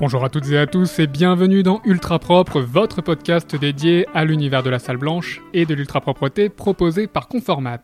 Bonjour 0.00 0.24
à 0.24 0.30
toutes 0.30 0.48
et 0.48 0.56
à 0.56 0.66
tous 0.66 0.98
et 0.98 1.06
bienvenue 1.06 1.62
dans 1.62 1.82
Ultra 1.84 2.18
Propre, 2.18 2.62
votre 2.62 3.02
podcast 3.02 3.54
dédié 3.54 4.06
à 4.14 4.24
l'univers 4.24 4.62
de 4.62 4.70
la 4.70 4.78
salle 4.78 4.96
blanche 4.96 5.42
et 5.52 5.66
de 5.66 5.74
l'ultra 5.74 6.00
propreté 6.00 6.48
proposé 6.48 7.06
par 7.06 7.28
Conformat. 7.28 7.82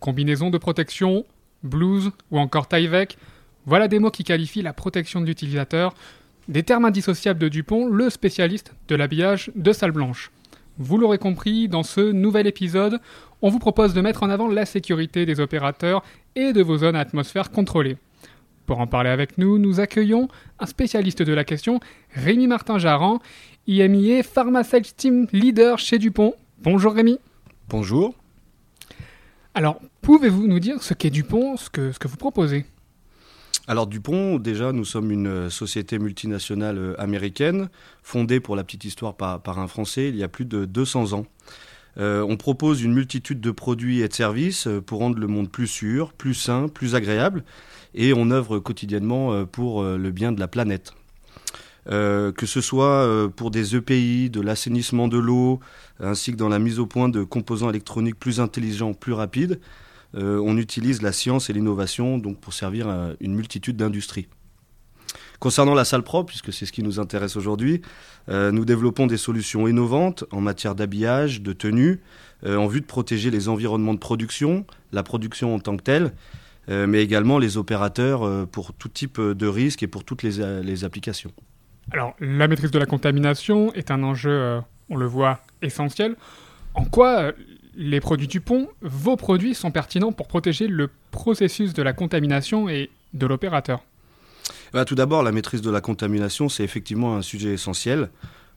Combinaison 0.00 0.50
de 0.50 0.58
protection, 0.58 1.24
blues 1.62 2.10
ou 2.30 2.38
encore 2.38 2.68
Tyvek, 2.68 3.16
voilà 3.64 3.88
des 3.88 3.98
mots 3.98 4.10
qui 4.10 4.22
qualifient 4.22 4.60
la 4.60 4.74
protection 4.74 5.22
de 5.22 5.26
l'utilisateur, 5.26 5.94
des 6.48 6.62
termes 6.62 6.84
indissociables 6.84 7.40
de 7.40 7.48
Dupont, 7.48 7.86
le 7.86 8.10
spécialiste 8.10 8.74
de 8.88 8.94
l'habillage 8.94 9.50
de 9.56 9.72
salle 9.72 9.92
blanche. 9.92 10.30
Vous 10.82 10.96
l'aurez 10.96 11.18
compris, 11.18 11.68
dans 11.68 11.82
ce 11.82 12.00
nouvel 12.00 12.46
épisode, 12.46 13.00
on 13.42 13.50
vous 13.50 13.58
propose 13.58 13.92
de 13.92 14.00
mettre 14.00 14.22
en 14.22 14.30
avant 14.30 14.48
la 14.48 14.64
sécurité 14.64 15.26
des 15.26 15.38
opérateurs 15.38 16.02
et 16.36 16.54
de 16.54 16.62
vos 16.62 16.78
zones 16.78 16.96
à 16.96 17.00
atmosphère 17.00 17.50
contrôlée. 17.50 17.98
Pour 18.64 18.80
en 18.80 18.86
parler 18.86 19.10
avec 19.10 19.36
nous, 19.36 19.58
nous 19.58 19.78
accueillons 19.78 20.28
un 20.58 20.64
spécialiste 20.64 21.20
de 21.20 21.34
la 21.34 21.44
question, 21.44 21.80
Rémi 22.14 22.46
Martin 22.46 22.78
Jarran, 22.78 23.18
IMIA 23.66 24.22
Pharmaceutic 24.22 24.96
Team 24.96 25.26
Leader 25.34 25.78
chez 25.78 25.98
Dupont. 25.98 26.32
Bonjour 26.62 26.94
Rémi. 26.94 27.18
Bonjour. 27.68 28.14
Alors, 29.52 29.82
pouvez-vous 30.00 30.46
nous 30.46 30.60
dire 30.60 30.82
ce 30.82 30.94
qu'est 30.94 31.10
Dupont, 31.10 31.58
ce 31.58 31.68
que, 31.68 31.92
ce 31.92 31.98
que 31.98 32.08
vous 32.08 32.16
proposez? 32.16 32.64
Alors 33.70 33.86
Dupont, 33.86 34.40
déjà, 34.40 34.72
nous 34.72 34.84
sommes 34.84 35.12
une 35.12 35.48
société 35.48 36.00
multinationale 36.00 36.76
euh, 36.76 37.00
américaine, 37.00 37.68
fondée 38.02 38.40
pour 38.40 38.56
la 38.56 38.64
petite 38.64 38.84
histoire 38.84 39.14
par, 39.14 39.58
un 39.60 39.68
Français 39.68 40.08
il 40.08 40.16
y 40.16 40.24
a 40.24 40.28
plus 40.28 40.44
de 40.44 40.64
200 40.64 41.12
ans. 41.12 41.24
Euh, 41.96 42.26
on 42.28 42.36
propose 42.36 42.82
une 42.82 42.92
multitude 42.92 43.40
de 43.40 43.52
produits 43.52 44.00
et 44.00 44.08
de 44.08 44.12
services 44.12 44.66
euh, 44.66 44.80
pour 44.80 44.98
rendre 44.98 45.20
le 45.20 45.28
monde 45.28 45.48
plus 45.48 45.68
sûr, 45.68 46.12
plus 46.12 46.34
sain, 46.34 46.66
plus 46.66 46.96
agréable 46.96 47.44
et 47.94 48.12
on 48.12 48.32
œuvre 48.32 48.58
quotidiennement 48.58 49.32
euh, 49.32 49.44
pour 49.44 49.82
euh, 49.82 49.96
le 49.96 50.10
bien 50.10 50.32
de 50.32 50.40
la 50.40 50.48
planète. 50.48 50.92
Euh, 51.88 52.32
que 52.32 52.46
ce 52.46 52.60
soit 52.60 53.30
pour 53.36 53.52
des 53.52 53.76
EPI, 53.76 54.30
de 54.30 54.40
l'assainissement 54.40 55.06
de 55.06 55.16
l'eau, 55.16 55.60
ainsi 56.00 56.32
que 56.32 56.36
dans 56.36 56.48
la 56.48 56.58
mise 56.58 56.80
au 56.80 56.86
point 56.86 57.08
de 57.08 57.22
composants 57.22 57.70
électroniques 57.70 58.18
plus 58.18 58.40
intelligents, 58.40 58.94
plus 58.94 59.12
rapides, 59.12 59.60
on 60.14 60.56
utilise 60.56 61.02
la 61.02 61.12
science 61.12 61.50
et 61.50 61.52
l'innovation 61.52 62.18
donc 62.18 62.40
pour 62.40 62.52
servir 62.52 62.88
à 62.88 63.10
une 63.20 63.34
multitude 63.34 63.76
d'industries. 63.76 64.28
Concernant 65.38 65.74
la 65.74 65.84
salle 65.84 66.02
propre, 66.02 66.26
puisque 66.26 66.52
c'est 66.52 66.66
ce 66.66 66.72
qui 66.72 66.82
nous 66.82 67.00
intéresse 67.00 67.36
aujourd'hui, 67.36 67.80
nous 68.28 68.64
développons 68.64 69.06
des 69.06 69.16
solutions 69.16 69.68
innovantes 69.68 70.24
en 70.32 70.40
matière 70.40 70.74
d'habillage, 70.74 71.40
de 71.40 71.52
tenue, 71.52 72.00
en 72.44 72.66
vue 72.66 72.80
de 72.80 72.86
protéger 72.86 73.30
les 73.30 73.48
environnements 73.48 73.94
de 73.94 73.98
production, 73.98 74.66
la 74.92 75.02
production 75.02 75.54
en 75.54 75.60
tant 75.60 75.76
que 75.76 75.82
telle, 75.82 76.12
euh, 76.70 76.86
mais 76.86 77.02
également 77.02 77.38
les 77.38 77.56
opérateurs 77.56 78.22
euh, 78.22 78.46
pour 78.46 78.72
tout 78.74 78.88
type 78.88 79.20
de 79.20 79.46
risques 79.46 79.82
et 79.82 79.88
pour 79.88 80.04
toutes 80.04 80.22
les, 80.22 80.40
euh, 80.40 80.62
les, 80.62 80.84
applications. 80.84 81.32
Alors, 81.90 82.14
la 82.20 82.46
maîtrise 82.46 82.70
de 82.70 82.78
la 82.78 82.86
contamination 82.86 83.72
est 83.72 83.90
un 83.90 84.02
enjeu, 84.02 84.60
on 84.88 84.96
le 84.96 85.06
voit, 85.06 85.40
essentiel. 85.62 86.14
En 86.74 86.84
quoi 86.84 87.32
les 87.76 88.00
produits 88.00 88.28
du 88.28 88.40
pont, 88.40 88.68
vos 88.80 89.16
produits, 89.16 89.54
sont 89.54 89.70
pertinents 89.70 90.12
pour 90.12 90.28
protéger 90.28 90.66
le 90.66 90.90
processus 91.10 91.74
de 91.74 91.82
la 91.82 91.92
contamination 91.92 92.68
et 92.68 92.90
de 93.14 93.26
l'opérateur 93.26 93.84
bah, 94.72 94.84
Tout 94.84 94.94
d'abord, 94.94 95.22
la 95.22 95.32
maîtrise 95.32 95.62
de 95.62 95.70
la 95.70 95.80
contamination, 95.80 96.48
c'est 96.48 96.64
effectivement 96.64 97.16
un 97.16 97.22
sujet 97.22 97.52
essentiel. 97.52 98.10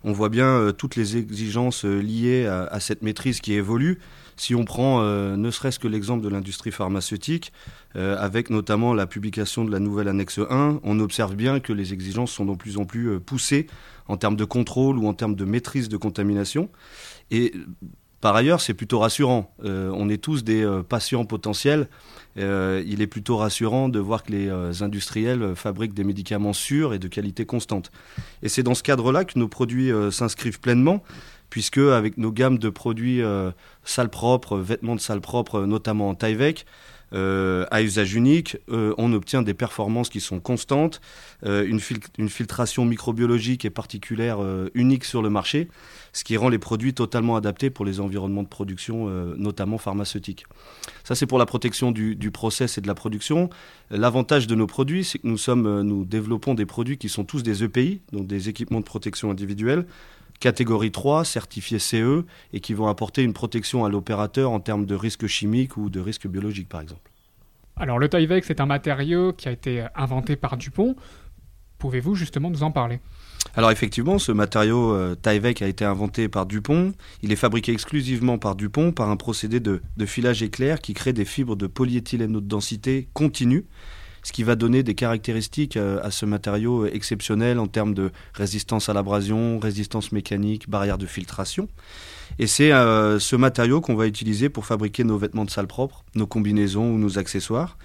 On 0.03 0.11
voit 0.11 0.29
bien 0.29 0.73
toutes 0.77 0.97
les 0.97 1.15
exigences 1.15 1.85
liées 1.85 2.45
à, 2.45 2.79
cette 2.81 3.03
maîtrise 3.03 3.39
qui 3.39 3.53
évolue. 3.53 3.99
Si 4.35 4.53
on 4.53 4.65
prend 4.65 5.01
ne 5.01 5.49
serait-ce 5.49 5.79
que 5.79 5.87
l'exemple 5.87 6.21
de 6.21 6.27
l'industrie 6.27 6.71
pharmaceutique, 6.71 7.53
euh, 7.95 8.17
avec 8.17 8.49
notamment 8.49 8.95
la 8.95 9.05
publication 9.05 9.63
de 9.65 9.71
la 9.71 9.79
nouvelle 9.79 10.07
annexe 10.07 10.39
1, 10.39 10.79
on 10.81 10.99
observe 10.99 11.35
bien 11.35 11.59
que 11.59 11.71
les 11.73 11.93
exigences 11.93 12.31
sont 12.31 12.45
de 12.45 12.55
plus 12.55 12.77
en 12.77 12.85
plus 12.85 13.09
euh, 13.09 13.19
poussées 13.19 13.67
en 14.07 14.17
termes 14.17 14.35
de 14.35 14.45
contrôle 14.45 14.97
ou 14.97 15.07
en 15.07 15.13
termes 15.13 15.35
de 15.35 15.45
maîtrise 15.45 15.89
de 15.89 15.97
contamination. 15.97 16.69
Et 17.29 17.53
par 18.23 18.37
ailleurs, 18.37 18.61
c'est 18.61 18.73
plutôt 18.73 18.99
rassurant. 18.99 19.53
Euh, 19.65 19.91
on 19.93 20.07
est 20.07 20.17
tous 20.17 20.45
des 20.45 20.65
patients 20.87 21.25
potentiels. 21.25 21.89
il 22.37 23.01
est 23.01 23.07
plutôt 23.07 23.35
rassurant 23.35 23.89
de 23.89 23.99
voir 23.99 24.23
que 24.23 24.31
les 24.31 24.81
industriels 24.81 25.55
fabriquent 25.55 25.93
des 25.93 26.05
médicaments 26.05 26.53
sûrs 26.53 26.93
et 26.93 26.99
de 26.99 27.09
qualité 27.09 27.45
constante. 27.45 27.91
Et 28.41 28.47
c'est 28.47 28.63
dans 28.63 28.75
ce 28.75 28.81
cadre-là 28.81 29.25
que 29.25 29.37
nos 29.37 29.49
produits 29.49 29.91
s'inscrivent 30.09 30.61
pleinement 30.61 31.03
puisque 31.53 31.77
avec 31.77 32.17
nos 32.17 32.31
gammes 32.31 32.57
de 32.57 32.71
produits 32.71 33.21
euh, 33.21 33.51
salle 33.83 34.09
propre, 34.09 34.57
vêtements 34.57 34.95
de 34.95 34.99
salle 34.99 35.21
propre, 35.21 35.61
notamment 35.67 36.09
en 36.09 36.15
Tyvek, 36.15 36.65
euh, 37.13 37.65
à 37.69 37.83
usage 37.83 38.15
unique, 38.15 38.57
euh, 38.69 38.93
on 38.97 39.13
obtient 39.13 39.41
des 39.41 39.53
performances 39.53 40.09
qui 40.09 40.19
sont 40.19 40.39
constantes, 40.39 40.99
euh, 41.45 41.65
une, 41.65 42.29
filtration 42.29 42.85
microbiologique 42.85 43.65
et 43.65 43.69
particulière 43.69 44.39
unique 44.73 45.05
sur 45.05 45.21
le 45.21 45.29
marché, 45.29 45.67
ce 46.11 46.23
qui 46.23 46.37
rend 46.37 46.49
les 46.49 46.57
produits 46.57 46.93
totalement 46.93 47.35
adaptés 47.35 47.69
pour 47.69 47.85
les 47.85 47.99
environnements 47.99 48.43
de 48.43 48.47
production, 48.47 49.07
notamment 49.37 49.77
pharmaceutiques. 49.77 50.45
Ça, 51.03 51.15
c'est 51.15 51.25
pour 51.25 51.37
la 51.37 51.45
protection 51.45 51.91
du, 51.91 52.31
process 52.31 52.77
et 52.77 52.81
de 52.81 52.87
la 52.87 52.95
production. 52.95 53.49
L'avantage 53.91 54.47
de 54.47 54.55
nos 54.55 54.67
produits, 54.67 55.03
c'est 55.03 55.19
que 55.19 55.27
nous, 55.27 55.83
nous 55.83 56.05
développons 56.05 56.53
des 56.53 56.65
produits 56.65 56.97
qui 56.97 57.09
sont 57.09 57.23
tous 57.23 57.43
des 57.43 57.63
EPI, 57.63 58.01
donc 58.11 58.27
des 58.27 58.49
équipements 58.49 58.79
de 58.79 58.85
protection 58.85 59.29
individuelle, 59.31 59.85
catégorie 60.43 60.91
3, 60.91 61.23
certifiés 61.23 61.79
CE, 61.79 62.25
et 62.51 62.59
qui 62.59 62.73
vont 62.73 62.87
apporter 62.87 63.23
une 63.23 63.31
protection 63.31 63.85
à 63.85 63.89
l'opérateur 63.89 64.51
en 64.51 64.59
termes 64.59 64.85
de 64.85 64.93
risques 64.93 65.25
chimiques 65.25 65.77
ou 65.77 65.89
de 65.89 66.01
risques 66.01 66.27
biologiques, 66.27 66.67
par 66.67 66.81
exemple. 66.81 67.11
Alors, 67.77 67.97
le 67.97 68.09
Tyvek, 68.09 68.43
c'est 68.43 68.59
un 68.59 68.65
matériau 68.65 69.31
qui 69.31 69.47
a 69.47 69.51
été 69.51 69.85
inventé 69.95 70.35
par 70.35 70.57
Dupont. 70.57 70.97
Pouvez-vous 71.77 72.15
justement 72.15 72.49
nous 72.49 72.63
en 72.63 72.71
parler? 72.71 72.99
Alors 73.55 73.71
effectivement, 73.71 74.19
ce 74.19 74.31
matériau 74.31 74.93
euh, 74.93 75.15
Tyvek 75.15 75.61
a 75.61 75.67
été 75.67 75.85
inventé 75.85 76.29
par 76.29 76.45
Dupont. 76.45 76.93
Il 77.21 77.31
est 77.31 77.37
fabriqué 77.37 77.71
exclusivement 77.73 78.37
par 78.37 78.55
Dupont 78.55 78.93
par 78.93 79.09
un 79.09 79.17
procédé 79.17 79.59
de, 79.59 79.81
de 79.97 80.05
filage 80.05 80.43
éclair 80.43 80.79
qui 80.79 80.93
crée 80.93 81.11
des 81.11 81.25
fibres 81.25 81.57
de 81.57 81.67
polyéthylène 81.67 82.37
haute 82.37 82.47
densité 82.47 83.09
continue 83.13 83.65
ce 84.23 84.31
qui 84.31 84.43
va 84.43 84.55
donner 84.55 84.83
des 84.83 84.95
caractéristiques 84.95 85.77
euh, 85.77 85.99
à 86.01 86.09
ce 86.09 86.25
matériau 86.25 86.85
exceptionnel 86.85 87.59
en 87.59 87.67
termes 87.67 87.93
de 87.93 88.11
résistance 88.33 88.89
à 88.89 88.93
l'abrasion, 88.93 89.59
résistance 89.59 90.11
mécanique, 90.11 90.69
barrière 90.69 90.97
de 90.97 91.05
filtration. 91.05 91.67
Et 92.39 92.47
c'est 92.47 92.71
euh, 92.71 93.19
ce 93.19 93.35
matériau 93.35 93.81
qu'on 93.81 93.95
va 93.95 94.07
utiliser 94.07 94.49
pour 94.49 94.65
fabriquer 94.65 95.03
nos 95.03 95.17
vêtements 95.17 95.45
de 95.45 95.51
salle 95.51 95.67
propre, 95.67 96.03
nos 96.15 96.25
combinaisons 96.25 96.89
ou 96.89 96.97
nos 96.97 97.19
accessoires. 97.19 97.77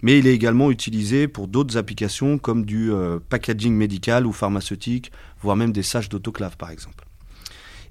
Mais 0.00 0.18
il 0.18 0.26
est 0.26 0.34
également 0.34 0.70
utilisé 0.70 1.28
pour 1.28 1.46
d'autres 1.46 1.76
applications 1.76 2.38
comme 2.38 2.64
du 2.64 2.90
euh, 2.90 3.20
packaging 3.28 3.74
médical 3.74 4.26
ou 4.26 4.32
pharmaceutique, 4.32 5.12
voire 5.40 5.54
même 5.54 5.72
des 5.72 5.84
sages 5.84 6.08
d'autoclave 6.08 6.56
par 6.56 6.70
exemple. 6.70 7.04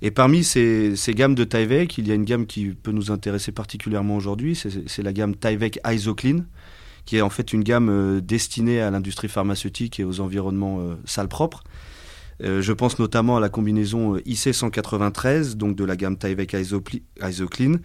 Et 0.02 0.10
parmi 0.10 0.44
ces, 0.44 0.96
ces, 0.96 1.14
gammes 1.14 1.36
de 1.36 1.44
Tyvek, 1.44 2.00
il 2.00 2.08
y 2.08 2.12
a 2.12 2.16
une 2.16 2.26
gamme 2.26 2.48
qui 2.48 2.70
peut 2.70 2.92
nous 2.92 3.12
intéresser 3.12 3.52
particulièrement 3.52 4.16
aujourd'hui, 4.16 4.56
c'est 4.56 5.04
la 5.04 5.14
gamme 5.14 5.36
Tyvek 5.36 5.80
IsoClean, 5.86 6.40
qui 7.06 7.18
est 7.18 7.22
en 7.22 7.30
fait 7.30 7.54
une 7.54 7.64
gamme 7.64 7.90
euh, 7.90 8.22
destinée 8.22 8.82
à 8.82 8.92
l'industrie 8.92 9.28
pharmaceutique 9.28 10.00
et 10.00 10.04
aux 10.04 10.20
environnements 10.20 10.80
euh, 10.80 10.96
salles 11.06 11.28
propres. 11.28 11.64
Euh, 12.44 12.62
je 12.62 12.74
pense 12.74 13.00
notamment 13.00 13.38
à 13.38 13.40
la 13.40 13.50
combinaison 13.50 14.18
IC193, 14.18 15.56
donc 15.56 15.76
de 15.76 15.84
la 15.84 15.96
gamme 15.96 16.18
Tyvek 16.18 16.56
IsoClean, 17.22 17.76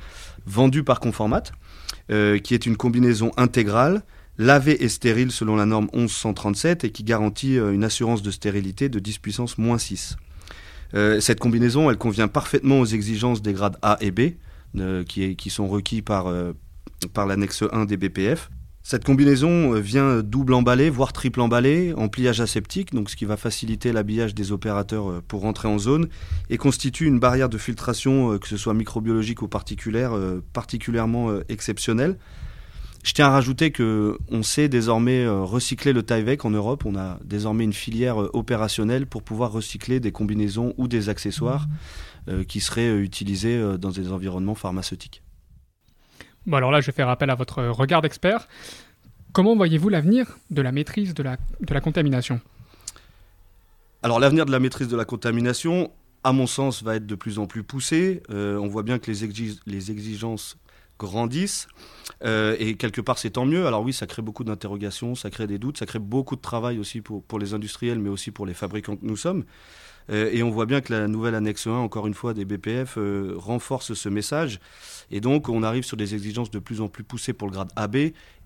vendue 0.46 0.82
par 0.82 1.00
Conformat, 1.00 1.42
qui 2.08 2.54
est 2.54 2.66
une 2.66 2.76
combinaison 2.76 3.32
intégrale, 3.36 4.02
lavée 4.38 4.82
et 4.84 4.88
stérile 4.88 5.32
selon 5.32 5.56
la 5.56 5.66
norme 5.66 5.88
1137 5.92 6.84
et 6.84 6.90
qui 6.90 7.02
garantit 7.02 7.56
une 7.56 7.82
assurance 7.82 8.22
de 8.22 8.30
stérilité 8.30 8.88
de 8.88 9.00
10 9.00 9.18
puissance 9.18 9.58
moins 9.58 9.76
6. 9.76 10.16
cette 10.92 11.40
combinaison, 11.40 11.90
elle 11.90 11.98
convient 11.98 12.28
parfaitement 12.28 12.78
aux 12.78 12.86
exigences 12.86 13.42
des 13.42 13.52
grades 13.52 13.76
A 13.82 13.98
et 14.00 14.12
B, 14.12 14.36
qui, 15.08 15.34
qui, 15.34 15.50
sont 15.50 15.66
requis 15.66 16.00
par, 16.00 16.32
par 17.12 17.26
l'annexe 17.26 17.64
1 17.72 17.86
des 17.86 17.96
BPF. 17.96 18.50
Cette 18.88 19.02
combinaison 19.02 19.74
euh, 19.74 19.80
vient 19.80 20.22
double 20.22 20.54
emballée, 20.54 20.90
voire 20.90 21.12
triple 21.12 21.40
emballée, 21.40 21.92
en 21.96 22.06
pliage 22.06 22.40
aseptique, 22.40 22.94
donc 22.94 23.10
ce 23.10 23.16
qui 23.16 23.24
va 23.24 23.36
faciliter 23.36 23.90
l'habillage 23.90 24.32
des 24.32 24.52
opérateurs 24.52 25.10
euh, 25.10 25.22
pour 25.26 25.40
rentrer 25.40 25.66
en 25.66 25.76
zone, 25.76 26.06
et 26.50 26.56
constitue 26.56 27.04
une 27.04 27.18
barrière 27.18 27.48
de 27.48 27.58
filtration, 27.58 28.30
euh, 28.30 28.38
que 28.38 28.46
ce 28.46 28.56
soit 28.56 28.74
microbiologique 28.74 29.42
ou 29.42 29.48
particulière, 29.48 30.12
particulièrement 30.52 31.32
exceptionnelle. 31.48 32.16
Je 33.02 33.12
tiens 33.12 33.26
à 33.26 33.30
rajouter 33.30 33.72
que 33.72 34.18
on 34.28 34.44
sait 34.44 34.68
désormais 34.68 35.26
recycler 35.26 35.92
le 35.92 36.04
Tyvek 36.04 36.44
en 36.44 36.50
Europe. 36.50 36.84
On 36.86 36.94
a 36.94 37.18
désormais 37.24 37.64
une 37.64 37.72
filière 37.72 38.18
opérationnelle 38.36 39.08
pour 39.08 39.24
pouvoir 39.24 39.50
recycler 39.50 39.98
des 39.98 40.12
combinaisons 40.12 40.74
ou 40.76 40.86
des 40.86 41.08
accessoires 41.08 41.66
qui 42.48 42.60
seraient 42.60 42.96
utilisés 42.98 43.60
dans 43.78 43.90
des 43.90 44.10
environnements 44.10 44.56
pharmaceutiques. 44.56 45.22
Bon, 46.46 46.56
alors 46.56 46.70
là, 46.70 46.80
je 46.80 46.90
fais 46.92 47.02
appel 47.02 47.28
à 47.30 47.34
votre 47.34 47.62
regard 47.64 48.02
d'expert. 48.02 48.46
Comment 49.32 49.56
voyez-vous 49.56 49.88
l'avenir 49.88 50.38
de 50.50 50.62
la 50.62 50.70
maîtrise 50.70 51.12
de 51.12 51.22
la, 51.22 51.36
de 51.60 51.74
la 51.74 51.80
contamination? 51.80 52.40
Alors, 54.02 54.20
l'avenir 54.20 54.46
de 54.46 54.52
la 54.52 54.60
maîtrise 54.60 54.88
de 54.88 54.96
la 54.96 55.04
contamination, 55.04 55.90
à 56.22 56.32
mon 56.32 56.46
sens, 56.46 56.84
va 56.84 56.96
être 56.96 57.06
de 57.06 57.14
plus 57.16 57.40
en 57.40 57.46
plus 57.46 57.64
poussé. 57.64 58.22
Euh, 58.30 58.56
on 58.58 58.68
voit 58.68 58.84
bien 58.84 59.00
que 59.00 59.10
les, 59.10 59.28
les 59.66 59.90
exigences 59.90 60.56
grandissent. 60.98 61.66
Euh, 62.24 62.56
et 62.60 62.76
quelque 62.76 63.00
part, 63.00 63.18
c'est 63.18 63.30
tant 63.30 63.44
mieux. 63.44 63.66
Alors 63.66 63.82
oui, 63.82 63.92
ça 63.92 64.06
crée 64.06 64.22
beaucoup 64.22 64.44
d'interrogations, 64.44 65.16
ça 65.16 65.30
crée 65.30 65.46
des 65.46 65.58
doutes, 65.58 65.78
ça 65.78 65.86
crée 65.86 65.98
beaucoup 65.98 66.36
de 66.36 66.40
travail 66.40 66.78
aussi 66.78 67.00
pour, 67.00 67.24
pour 67.24 67.38
les 67.38 67.54
industriels, 67.54 67.98
mais 67.98 68.08
aussi 68.08 68.30
pour 68.30 68.46
les 68.46 68.54
fabricants 68.54 68.96
que 68.96 69.04
nous 69.04 69.16
sommes. 69.16 69.44
Euh, 70.10 70.30
et 70.32 70.42
on 70.42 70.50
voit 70.50 70.66
bien 70.66 70.80
que 70.80 70.92
la 70.92 71.08
nouvelle 71.08 71.34
annexe 71.34 71.66
1, 71.66 71.72
encore 71.72 72.06
une 72.06 72.14
fois, 72.14 72.34
des 72.34 72.44
BPF, 72.44 72.96
euh, 72.98 73.34
renforce 73.36 73.94
ce 73.94 74.08
message. 74.08 74.60
Et 75.10 75.20
donc, 75.20 75.48
on 75.48 75.62
arrive 75.62 75.84
sur 75.84 75.96
des 75.96 76.14
exigences 76.14 76.50
de 76.50 76.58
plus 76.58 76.80
en 76.80 76.88
plus 76.88 77.04
poussées 77.04 77.32
pour 77.32 77.48
le 77.48 77.52
grade 77.52 77.70
AB. 77.76 77.96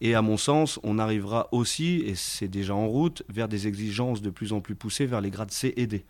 Et 0.01 0.15
à 0.15 0.23
mon 0.23 0.37
sens, 0.37 0.79
on 0.83 0.99
arrivera 0.99 1.49
aussi, 1.53 2.03
et 2.07 2.15
c'est 2.15 2.49
déjà 2.49 2.75
en 2.75 2.87
route, 2.87 3.23
vers 3.29 3.49
des 3.49 3.67
exigences 3.67 4.23
de 4.23 4.31
plus 4.31 4.53
en 4.53 4.61
plus 4.61 4.75
poussées 4.75 5.07
vers 5.07 5.21
les 5.21 5.31
grades 5.31 5.51
C 5.51 5.75
et 5.77 5.87
D. 5.87 6.05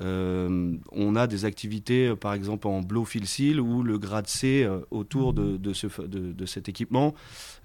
Euh, 0.00 0.76
on 0.92 1.16
a 1.16 1.26
des 1.26 1.44
activités, 1.44 2.08
euh, 2.08 2.16
par 2.16 2.34
exemple 2.34 2.66
en 2.66 2.80
Blowfield 2.80 3.26
Seal, 3.26 3.60
où 3.60 3.82
le 3.82 3.98
grade 3.98 4.26
C 4.26 4.64
euh, 4.64 4.80
autour 4.90 5.32
de, 5.32 5.56
de, 5.56 6.46
cet 6.46 6.68
équipement 6.68 7.14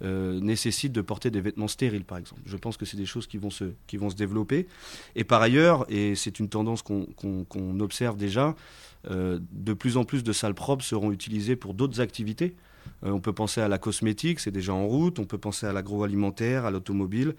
nécessite 0.01 0.91
de 0.91 1.01
porter 1.01 1.31
des 1.31 1.41
vêtements 1.41 1.67
stériles, 1.67 2.05
par 2.05 2.17
exemple. 2.17 2.41
Je 2.45 2.57
pense 2.57 2.77
que 2.77 2.85
c'est 2.85 2.97
des 2.97 3.05
choses 3.05 3.27
qui 3.27 3.37
vont, 3.37 3.49
se, 3.49 3.65
qui 3.87 3.97
vont 3.97 4.09
se 4.09 4.15
développer. 4.15 4.67
Et 5.15 5.23
par 5.23 5.41
ailleurs, 5.41 5.85
et 5.89 6.15
c'est 6.15 6.39
une 6.39 6.49
tendance 6.49 6.81
qu'on 6.81 7.79
observe 7.79 8.17
déjà, 8.17 8.55
de 9.09 9.73
plus 9.73 9.97
en 9.97 10.03
plus 10.05 10.23
de 10.23 10.31
salles 10.31 10.53
propres 10.53 10.83
seront 10.83 11.11
utilisées 11.11 11.55
pour 11.55 11.73
d'autres 11.73 11.99
activités. 11.99 12.55
On 13.01 13.19
peut 13.19 13.33
penser 13.33 13.61
à 13.61 13.67
la 13.67 13.77
cosmétique, 13.77 14.39
c'est 14.39 14.51
déjà 14.51 14.73
en 14.73 14.85
route, 14.85 15.19
on 15.19 15.25
peut 15.25 15.37
penser 15.37 15.65
à 15.65 15.73
l'agroalimentaire, 15.73 16.65
à 16.65 16.71
l'automobile. 16.71 17.35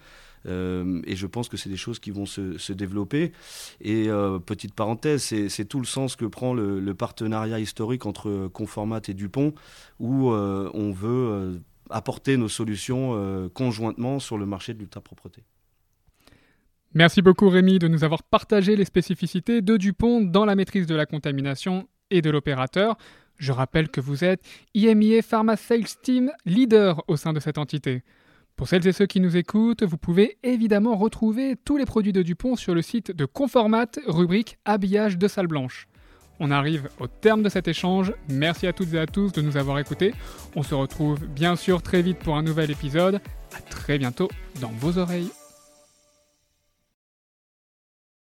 Euh, 0.47 1.01
et 1.05 1.15
je 1.15 1.27
pense 1.27 1.49
que 1.49 1.57
c'est 1.57 1.69
des 1.69 1.77
choses 1.77 1.99
qui 1.99 2.11
vont 2.11 2.25
se, 2.25 2.73
développer. 2.73 3.31
Et 3.81 4.09
euh, 4.09 4.39
petite 4.39 4.73
parenthèse, 4.73 5.23
c'est 5.23 5.65
tout 5.65 5.79
le 5.79 5.85
sens 5.85 6.15
que 6.15 6.25
prend 6.25 6.53
le, 6.53 6.93
partenariat 6.93 7.59
historique 7.59 8.05
entre 8.05 8.47
Conformat 8.47 9.01
et 9.07 9.13
Dupont, 9.13 9.53
où 9.99 10.31
euh, 10.31 10.69
on 10.73 10.91
veut 10.91 11.61
apporter 11.89 12.37
nos 12.37 12.49
solutions 12.49 13.49
conjointement 13.53 14.19
sur 14.19 14.37
le 14.37 14.45
marché 14.45 14.73
de 14.73 14.79
l'ultra-propreté. 14.79 15.43
Merci 16.93 17.21
beaucoup 17.21 17.49
Rémi 17.49 17.79
de 17.79 17.87
nous 17.87 18.03
avoir 18.03 18.21
partagé 18.23 18.75
les 18.75 18.85
spécificités 18.85 19.61
de 19.61 19.77
Dupont 19.77 20.21
dans 20.21 20.45
la 20.45 20.55
maîtrise 20.55 20.87
de 20.87 20.95
la 20.95 21.05
contamination 21.05 21.87
et 22.09 22.21
de 22.21 22.29
l'opérateur. 22.29 22.97
Je 23.37 23.51
rappelle 23.51 23.89
que 23.89 24.01
vous 24.01 24.23
êtes 24.23 24.41
IMIA 24.73 25.21
Pharma 25.21 25.55
Sales 25.55 25.85
Team 26.01 26.31
leader 26.45 27.03
au 27.07 27.15
sein 27.15 27.33
de 27.33 27.39
cette 27.39 27.57
entité. 27.57 28.03
Pour 28.55 28.67
celles 28.67 28.85
et 28.87 28.91
ceux 28.91 29.07
qui 29.07 29.19
nous 29.19 29.37
écoutent, 29.37 29.83
vous 29.83 29.97
pouvez 29.97 30.37
évidemment 30.43 30.95
retrouver 30.95 31.55
tous 31.65 31.77
les 31.77 31.85
produits 31.85 32.13
de 32.13 32.21
Dupont 32.21 32.55
sur 32.55 32.75
le 32.75 32.81
site 32.81 33.11
de 33.11 33.25
Conformat, 33.25 33.87
rubrique 34.05 34.59
habillage 34.65 35.17
de 35.17 35.27
salle 35.27 35.47
blanche. 35.47 35.87
On 36.39 36.51
arrive 36.51 36.89
au 36.99 37.07
terme 37.07 37.43
de 37.43 37.49
cet 37.49 37.67
échange. 37.67 38.13
Merci 38.29 38.67
à 38.67 38.73
toutes 38.73 38.93
et 38.93 38.99
à 38.99 39.05
tous 39.05 39.31
de 39.31 39.41
nous 39.41 39.57
avoir 39.57 39.79
écoutés. 39.79 40.13
On 40.55 40.63
se 40.63 40.73
retrouve 40.73 41.25
bien 41.27 41.55
sûr 41.55 41.81
très 41.81 42.01
vite 42.01 42.19
pour 42.19 42.35
un 42.35 42.43
nouvel 42.43 42.71
épisode. 42.71 43.21
À 43.55 43.61
très 43.61 43.97
bientôt 43.97 44.29
dans 44.59 44.71
vos 44.79 44.97
oreilles. 44.97 45.31